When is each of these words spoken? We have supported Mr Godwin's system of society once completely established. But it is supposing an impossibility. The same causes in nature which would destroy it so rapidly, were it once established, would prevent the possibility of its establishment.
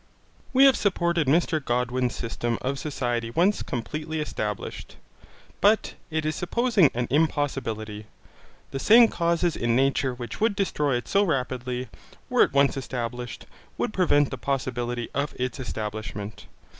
We 0.51 0.65
have 0.65 0.75
supported 0.75 1.27
Mr 1.27 1.63
Godwin's 1.63 2.15
system 2.15 2.57
of 2.63 2.79
society 2.79 3.29
once 3.29 3.61
completely 3.61 4.19
established. 4.19 4.95
But 5.61 5.93
it 6.09 6.25
is 6.25 6.35
supposing 6.35 6.89
an 6.95 7.05
impossibility. 7.11 8.07
The 8.71 8.79
same 8.79 9.09
causes 9.09 9.55
in 9.55 9.75
nature 9.75 10.15
which 10.15 10.41
would 10.41 10.55
destroy 10.55 10.95
it 10.95 11.07
so 11.07 11.23
rapidly, 11.23 11.87
were 12.31 12.41
it 12.41 12.51
once 12.51 12.75
established, 12.75 13.45
would 13.77 13.93
prevent 13.93 14.31
the 14.31 14.39
possibility 14.39 15.07
of 15.13 15.35
its 15.37 15.59
establishment. 15.59 16.47